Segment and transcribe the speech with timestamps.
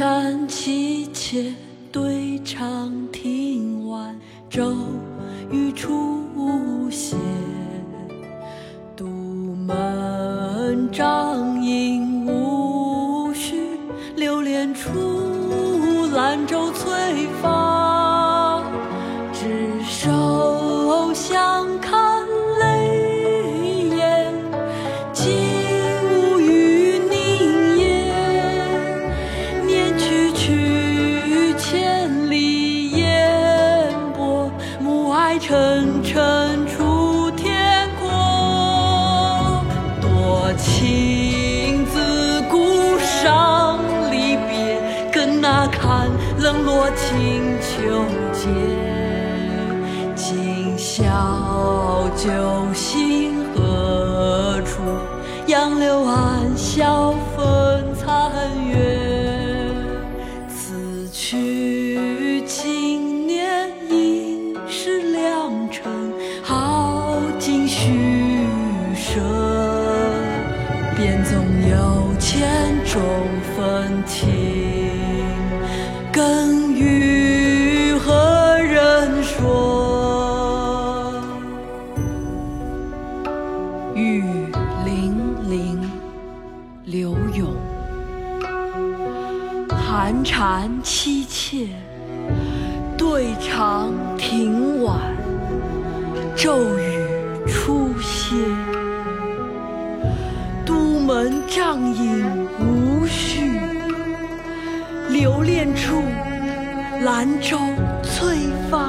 [0.00, 1.52] 蝉凄切
[1.92, 4.18] 对长亭晚，
[4.48, 4.72] 骤
[5.50, 7.18] 雨初歇。
[8.96, 13.78] 独门帐饮无绪，
[14.16, 14.88] 留恋处，
[16.14, 17.79] 兰舟催发。
[35.50, 39.64] 沉沉出天阔。
[40.00, 43.80] 多情自古伤
[44.12, 44.80] 离别，
[45.12, 46.08] 更那堪
[46.38, 48.46] 冷落清秋节。
[50.14, 51.02] 今宵
[52.16, 52.30] 酒
[52.72, 53.09] 醒
[76.12, 81.22] 更与何人说？
[83.94, 84.24] 雨
[84.84, 85.14] 霖
[85.48, 85.80] 铃，
[86.84, 87.54] 刘永。
[89.68, 91.68] 寒蝉凄切，
[92.98, 94.98] 对长亭晚，
[96.34, 97.06] 骤雨
[97.46, 98.34] 初歇。
[100.66, 102.26] 都门帐饮
[102.58, 103.49] 无绪，
[105.20, 106.02] 留恋处，
[107.02, 107.58] 兰舟
[108.02, 108.38] 催
[108.70, 108.88] 发。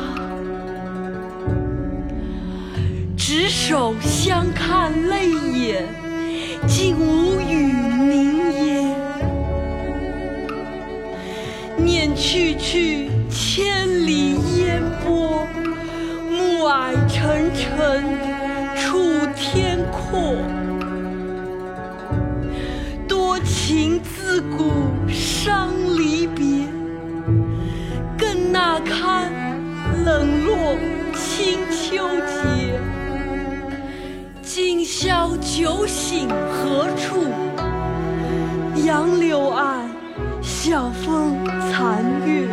[3.17, 5.83] 执手相看泪眼，
[6.65, 8.95] 竟无语凝噎。
[11.75, 15.45] 念去去，千里烟波，
[16.29, 18.05] 暮霭沉沉
[18.77, 19.01] 楚
[19.35, 20.37] 天阔。
[31.13, 32.79] 清秋节。
[34.41, 37.25] 今宵酒醒何处？
[38.85, 39.89] 杨柳岸，
[40.41, 41.37] 晓风
[41.71, 42.47] 残月。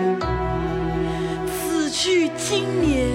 [1.46, 3.08] 此去经年，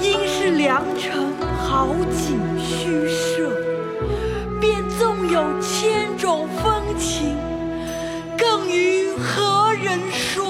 [0.00, 1.12] 应是良辰
[1.58, 3.50] 好景虚设。
[4.60, 7.36] 便纵有千种风情，
[8.36, 10.41] 更与何人说？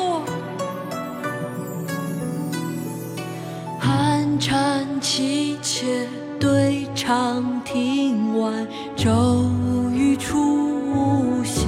[5.14, 6.08] 凄切
[6.40, 9.44] 对长亭晚，骤
[9.92, 11.66] 雨初歇。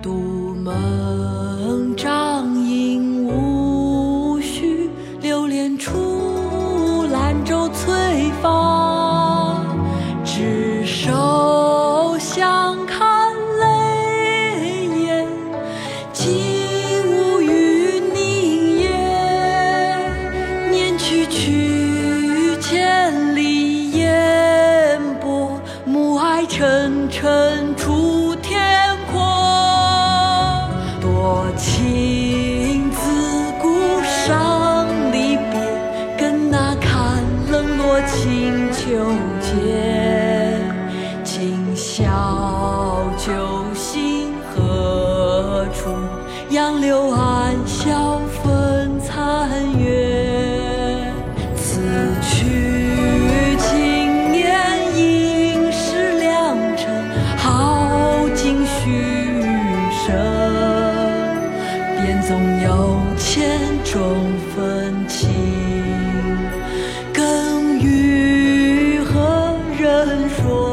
[0.00, 0.74] 独门
[26.68, 29.18] 暮霭沉出天阔。
[31.00, 33.00] 多情自
[33.58, 35.58] 古伤离别，
[36.18, 38.82] 更那堪冷落清秋
[39.40, 40.60] 节。
[41.24, 42.04] 今宵
[43.16, 43.32] 酒
[43.74, 45.88] 醒何处？
[46.50, 48.20] 杨柳岸，晓
[62.28, 64.04] 纵有千种
[64.54, 65.30] 风情
[67.10, 70.67] 更与何人说？